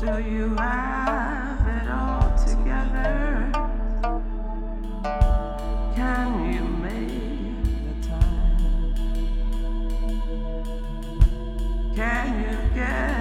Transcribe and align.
Can 0.00 0.24
you 6.54 6.64
make 6.64 7.64
the 7.84 7.94
time? 8.08 8.94
Can 11.94 12.26
you 12.40 12.56
get 12.74 13.19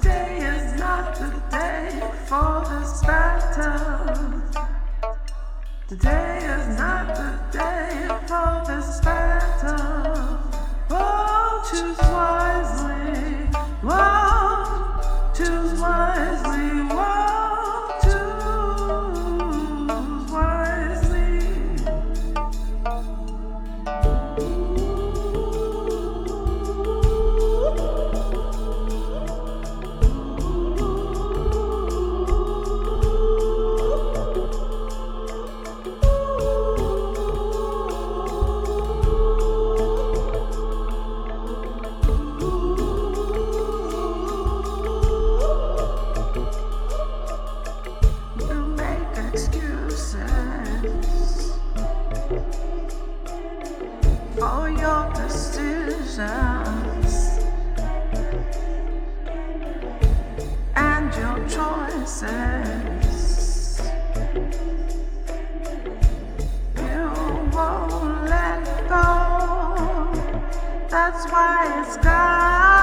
Today 0.00 0.38
is 0.38 0.80
not 0.80 1.14
the 1.16 1.28
day 1.50 2.00
for 2.24 2.64
this 2.64 3.02
battle. 3.04 4.40
Today 5.86 6.38
is 6.38 6.78
not 6.78 7.14
the 7.14 7.58
day 7.58 8.08
for 8.26 8.62
this 8.66 8.71
for 54.38 54.70
your 54.70 55.12
decisions 55.14 56.30
and 60.74 61.14
your 61.14 61.38
choices. 61.48 63.12
You 66.76 67.10
won't 67.52 68.24
let 68.28 68.64
go. 68.88 69.06
That's 70.88 71.30
why 71.30 71.82
it's 71.82 71.96
got 71.98 72.81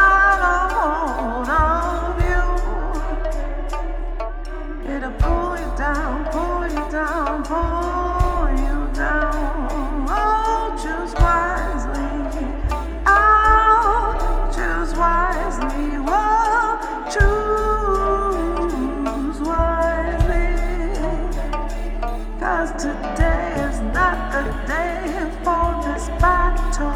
today 22.80 23.56
is 23.70 23.82
not 23.94 24.32
the 24.32 24.44
day 24.66 25.04
for 25.44 25.84
this 25.84 26.08
battle. 26.22 26.96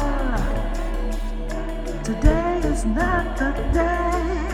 Today 2.02 2.60
is 2.64 2.86
not 2.86 3.36
the 3.36 3.50
day. 3.74 4.53